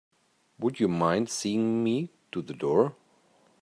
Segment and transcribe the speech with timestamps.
[0.57, 2.95] Would you mind seeing me to the door?